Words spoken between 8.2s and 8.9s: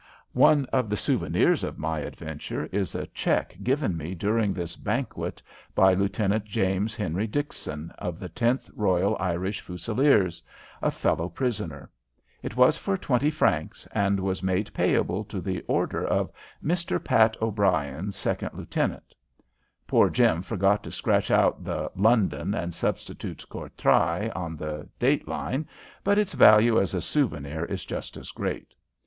Tenth